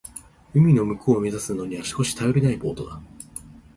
[0.55, 2.99] 海の向こうを目指すには少し頼りないボートだ。